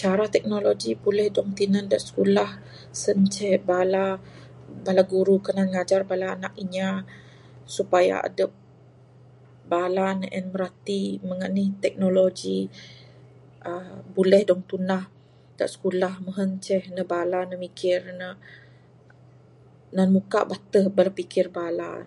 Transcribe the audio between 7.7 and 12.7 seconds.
supaya adep...bala ne en mirati meng anih teknologi